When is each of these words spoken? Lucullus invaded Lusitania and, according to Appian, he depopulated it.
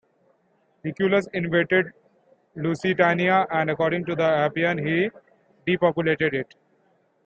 Lucullus 0.83 1.27
invaded 1.35 1.91
Lusitania 2.55 3.45
and, 3.51 3.69
according 3.69 4.03
to 4.05 4.19
Appian, 4.19 4.79
he 4.79 5.11
depopulated 5.67 6.33
it. 6.33 6.55